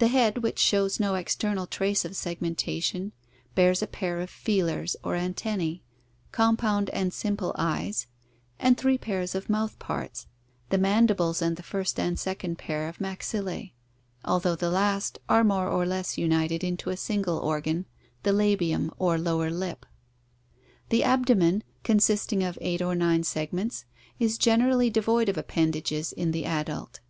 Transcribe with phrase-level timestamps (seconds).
[0.00, 3.12] The head, which shows no external trace of segmentation,
[3.54, 5.82] bears a pair of feelers or antennae,
[6.30, 8.06] compound and simple eyes,
[8.58, 10.26] and three pairs of mouth parts—
[10.68, 13.72] the mandibles and the first and second pair of maxillae—
[14.26, 17.86] although the last are more or less united into a single organ,
[18.24, 19.86] the labium or lower lip.
[20.90, 23.86] The abdomen, consisting of eight or nine segments,
[24.18, 27.00] is generally devoid of appendages in the adult.